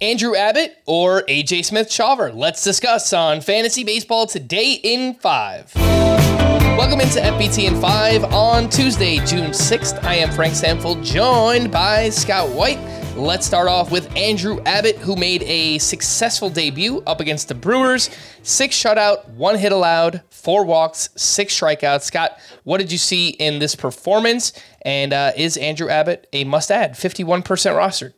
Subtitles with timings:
[0.00, 2.32] Andrew Abbott or AJ Smith Shawver?
[2.32, 5.72] Let's discuss on Fantasy Baseball today in 5.
[5.74, 10.04] Welcome into FBT in 5 on Tuesday, June 6th.
[10.04, 12.78] I am Frank Stampfl, joined by Scott White.
[13.16, 18.08] Let's start off with Andrew Abbott, who made a successful debut up against the Brewers.
[18.44, 22.02] Six shutout, one hit allowed, four walks, six strikeouts.
[22.02, 24.52] Scott, what did you see in this performance?
[24.82, 26.92] And uh, is Andrew Abbott a must add?
[26.92, 28.12] 51% rostered.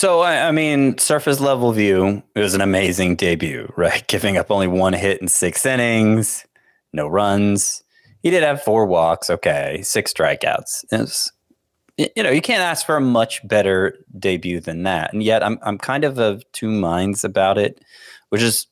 [0.00, 4.02] So, I mean, surface level view, it was an amazing debut, right?
[4.08, 6.46] Giving up only one hit in six innings,
[6.94, 7.84] no runs.
[8.22, 10.86] He did have four walks, okay, six strikeouts.
[10.90, 11.30] Was,
[11.98, 15.12] you know, you can't ask for a much better debut than that.
[15.12, 17.84] And yet, I'm I'm kind of of two minds about it,
[18.30, 18.68] which is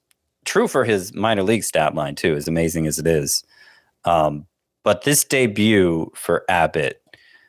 [0.46, 3.44] true for his minor league stat line too, as amazing as it is.
[4.06, 4.46] Um,
[4.82, 7.02] but this debut for Abbott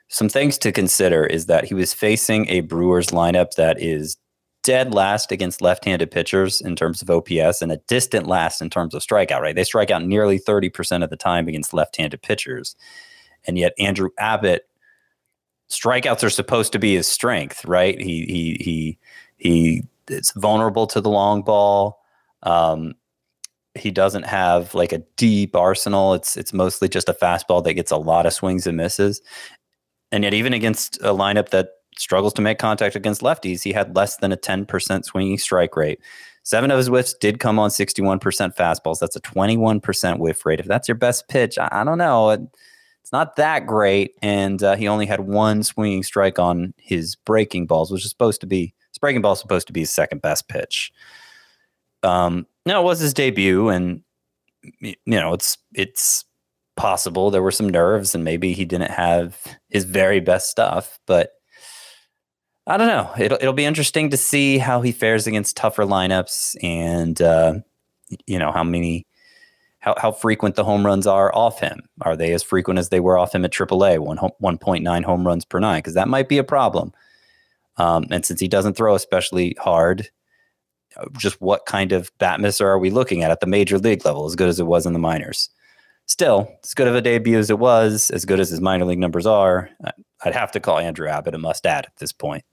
[0.09, 4.17] some things to consider is that he was facing a Brewers lineup that is
[4.63, 8.93] dead last against left-handed pitchers in terms of OPS and a distant last in terms
[8.93, 9.55] of strikeout rate.
[9.55, 12.75] They strike out nearly 30% of the time against left-handed pitchers.
[13.45, 14.67] And yet Andrew Abbott
[15.69, 17.99] strikeouts are supposed to be his strength, right?
[18.01, 18.97] He he he
[19.37, 22.01] he is vulnerable to the long ball.
[22.43, 22.95] Um,
[23.75, 26.13] he doesn't have like a deep arsenal.
[26.13, 29.21] It's it's mostly just a fastball that gets a lot of swings and misses.
[30.11, 33.95] And yet, even against a lineup that struggles to make contact against lefties, he had
[33.95, 35.99] less than a 10% swinging strike rate.
[36.43, 38.19] Seven of his whiffs did come on 61%
[38.55, 38.99] fastballs.
[38.99, 40.59] That's a 21% whiff rate.
[40.59, 42.29] If that's your best pitch, I, I don't know.
[42.31, 42.41] It,
[43.01, 44.15] it's not that great.
[44.21, 48.41] And uh, he only had one swinging strike on his breaking balls, which is supposed
[48.41, 50.91] to be his breaking ball supposed to be his second best pitch.
[52.03, 54.01] Um, no, it was his debut, and
[54.79, 56.25] you know it's it's
[56.79, 61.33] possible there were some nerves and maybe he didn't have his very best stuff, but
[62.65, 63.11] I don't know.
[63.17, 67.55] It'll it'll be interesting to see how he fares against tougher lineups and uh,
[68.25, 69.05] you know how many
[69.79, 71.81] how how frequent the home runs are off him.
[72.01, 75.03] Are they as frequent as they were off him at AAA, one one point nine
[75.03, 75.79] home runs per nine?
[75.79, 76.93] Because that might be a problem.
[77.75, 80.09] Um, and since he doesn't throw especially hard,
[81.17, 84.25] just what kind of bat misser are we looking at at the major league level?
[84.25, 85.49] As good as it was in the minors
[86.09, 88.99] still, as good of a debut as it was, as good as his minor league
[88.99, 89.69] numbers are,
[90.23, 92.43] I'd have to call Andrew Abbott a must add at this point.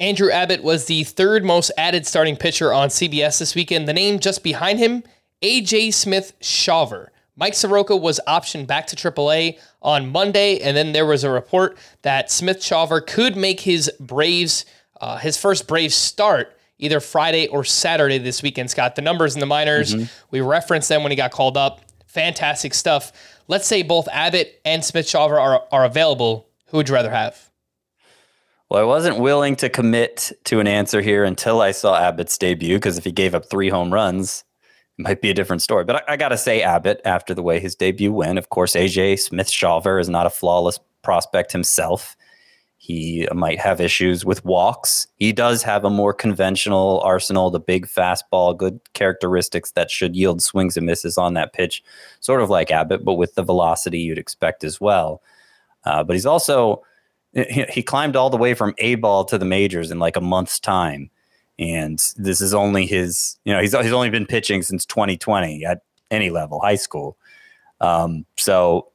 [0.00, 3.88] Andrew Abbott was the third most added starting pitcher on CBS this weekend.
[3.88, 5.02] The name just behind him,
[5.42, 7.08] AJ Smith Shawver.
[7.36, 11.78] Mike Soroka was optioned back to AAA on Monday, and then there was a report
[12.02, 14.64] that Smith Shawver could make his Braves,
[15.00, 18.70] uh, his first Braves start either Friday or Saturday this weekend.
[18.70, 20.04] Scott, the numbers in the minors, mm-hmm.
[20.30, 23.12] we referenced them when he got called up fantastic stuff.
[23.46, 26.48] Let's say both Abbott and Smith Shawver are, are available.
[26.68, 27.50] Who would you rather have?
[28.68, 32.76] Well, I wasn't willing to commit to an answer here until I saw Abbott's debut
[32.76, 34.44] because if he gave up three home runs,
[34.98, 35.84] it might be a different story.
[35.84, 38.38] But I, I got to say Abbott after the way his debut went.
[38.38, 42.16] Of course, AJ Smith Shawver is not a flawless prospect himself.
[42.80, 45.08] He might have issues with walks.
[45.16, 50.40] He does have a more conventional arsenal, the big fastball, good characteristics that should yield
[50.40, 51.82] swings and misses on that pitch,
[52.20, 55.20] sort of like Abbott, but with the velocity you'd expect as well.
[55.84, 56.82] Uh, but he's also,
[57.32, 60.20] he, he climbed all the way from A ball to the majors in like a
[60.20, 61.10] month's time.
[61.58, 65.82] And this is only his, you know, he's, he's only been pitching since 2020 at
[66.12, 67.16] any level, high school.
[67.80, 68.92] Um, so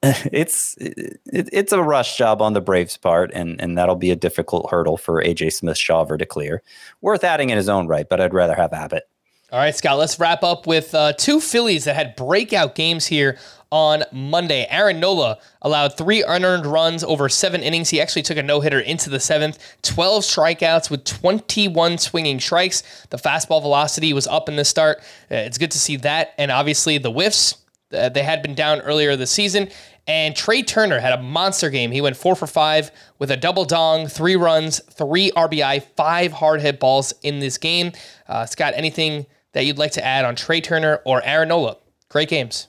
[0.32, 4.16] it's it, it's a rush job on the Braves' part, and and that'll be a
[4.16, 6.62] difficult hurdle for AJ Smith Shawver to clear.
[7.00, 9.08] Worth adding in his own right, but I'd rather have Abbott.
[9.50, 13.38] All right, Scott, let's wrap up with uh, two Phillies that had breakout games here
[13.72, 14.66] on Monday.
[14.68, 17.88] Aaron Nola allowed three unearned runs over seven innings.
[17.88, 22.82] He actually took a no hitter into the seventh, 12 strikeouts with 21 swinging strikes.
[23.08, 24.98] The fastball velocity was up in the start.
[25.30, 26.34] Uh, it's good to see that.
[26.36, 27.56] And obviously, the whiffs,
[27.92, 29.68] uh, they had been down earlier this season.
[30.06, 31.90] And Trea Turner had a monster game.
[31.92, 36.62] He went four for five with a double dong, three runs, three RBI, five hard
[36.62, 37.92] hit balls in this game.
[38.26, 41.76] Uh, Scott, anything that you'd like to add on Trea Turner or Aaron Nola?
[42.08, 42.68] Great games.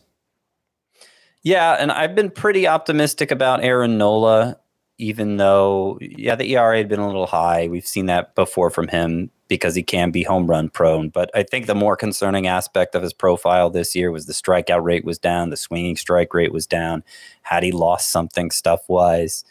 [1.42, 4.58] Yeah, and I've been pretty optimistic about Aaron Nola,
[4.98, 7.70] even though, yeah, the ERA had been a little high.
[7.70, 11.10] We've seen that before from him because he can be home run prone.
[11.10, 14.84] But I think the more concerning aspect of his profile this year was the strikeout
[14.84, 17.04] rate was down, the swinging strike rate was down.
[17.42, 19.44] Had he lost something stuff wise?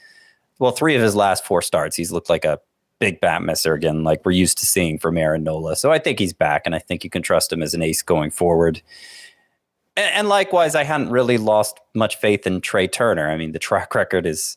[0.59, 2.61] Well, three of his last four starts, he's looked like a
[3.01, 5.77] big bat misser again, like we're used to seeing from Aaron Nola.
[5.77, 8.03] So I think he's back, and I think you can trust him as an ace
[8.03, 8.81] going forward.
[9.97, 13.31] And, and likewise, I hadn't really lost much faith in Trea Turner.
[13.31, 14.57] I mean, the track record is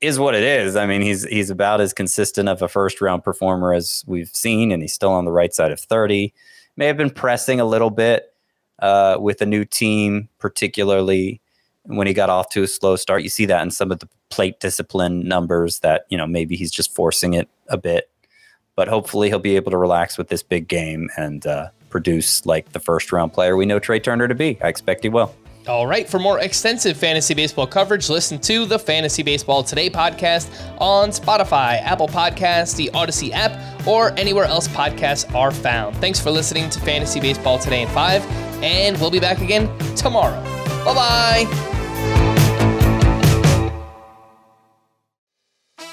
[0.00, 0.76] is what it is.
[0.76, 4.70] I mean, he's he's about as consistent of a first round performer as we've seen,
[4.70, 6.32] and he's still on the right side of thirty.
[6.76, 8.32] May have been pressing a little bit
[8.78, 11.40] uh, with a new team, particularly
[11.84, 13.22] when he got off to a slow start.
[13.22, 16.70] You see that in some of the plate discipline numbers that you know maybe he's
[16.70, 18.10] just forcing it a bit,
[18.76, 22.72] but hopefully he'll be able to relax with this big game and uh, produce like
[22.72, 24.58] the first round player we know Trea Turner to be.
[24.62, 25.34] I expect he will.
[25.68, 30.48] All right, for more extensive fantasy baseball coverage, listen to the Fantasy Baseball Today podcast
[30.80, 35.94] on Spotify, Apple Podcasts, the Audacy app, or anywhere else podcasts are found.
[35.96, 38.24] Thanks for listening to Fantasy Baseball Today in 5,
[38.62, 40.42] and we'll be back again tomorrow.
[40.86, 41.67] Bye bye.